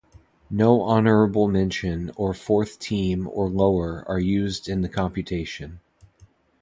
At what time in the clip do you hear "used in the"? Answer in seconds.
4.19-4.89